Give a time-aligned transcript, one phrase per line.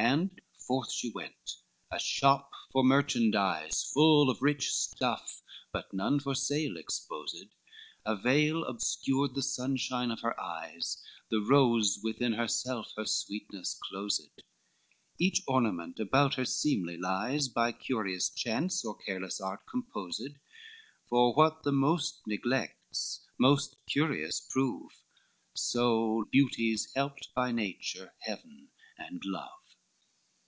[0.00, 1.56] XVIII And forth she went,
[1.90, 7.48] a shop for merchandise Full of rich stuff, but none for sale exposed,
[8.06, 14.30] A veil obscured the sunshine of her eyes, The rose within herself her sweetness closed,
[15.18, 20.36] Each ornament about her seemly lies, By curious chance, or careless art, composed;
[21.08, 24.92] For what the most neglects, most curious prove,
[25.54, 29.50] So Beauty's helped by Nature, Heaven, and Love.